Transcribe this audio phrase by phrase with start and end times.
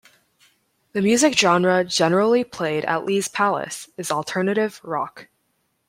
[0.93, 5.27] The music genre generally played at Lee's Palace is alternative rock.